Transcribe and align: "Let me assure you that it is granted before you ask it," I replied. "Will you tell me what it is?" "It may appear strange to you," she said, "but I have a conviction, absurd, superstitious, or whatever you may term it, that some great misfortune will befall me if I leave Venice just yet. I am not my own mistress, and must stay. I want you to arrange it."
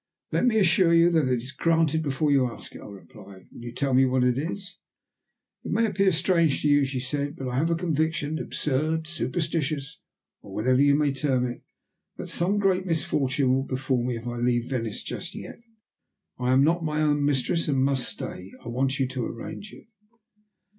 "Let 0.31 0.47
me 0.47 0.57
assure 0.57 0.95
you 0.95 1.11
that 1.11 1.27
it 1.27 1.43
is 1.43 1.51
granted 1.51 2.01
before 2.01 2.31
you 2.31 2.47
ask 2.47 2.73
it," 2.73 2.81
I 2.81 2.87
replied. 2.87 3.45
"Will 3.51 3.61
you 3.65 3.71
tell 3.71 3.93
me 3.93 4.03
what 4.05 4.23
it 4.23 4.35
is?" 4.35 4.79
"It 5.63 5.69
may 5.71 5.85
appear 5.85 6.11
strange 6.11 6.63
to 6.63 6.67
you," 6.67 6.85
she 6.85 6.99
said, 6.99 7.35
"but 7.35 7.47
I 7.47 7.57
have 7.59 7.69
a 7.69 7.75
conviction, 7.75 8.39
absurd, 8.39 9.05
superstitious, 9.05 10.01
or 10.41 10.55
whatever 10.55 10.81
you 10.81 10.95
may 10.95 11.11
term 11.11 11.45
it, 11.45 11.61
that 12.17 12.29
some 12.29 12.57
great 12.57 12.87
misfortune 12.87 13.53
will 13.53 13.61
befall 13.61 14.03
me 14.03 14.15
if 14.17 14.25
I 14.25 14.37
leave 14.37 14.71
Venice 14.71 15.03
just 15.03 15.35
yet. 15.35 15.61
I 16.39 16.51
am 16.51 16.63
not 16.63 16.83
my 16.83 16.99
own 17.03 17.23
mistress, 17.23 17.67
and 17.67 17.83
must 17.83 18.09
stay. 18.09 18.51
I 18.65 18.69
want 18.69 18.97
you 18.99 19.07
to 19.07 19.25
arrange 19.27 19.71
it." 19.71 19.85